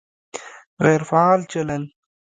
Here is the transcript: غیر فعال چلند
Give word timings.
غیر 0.85 1.01
فعال 1.09 1.41
چلند 1.51 1.87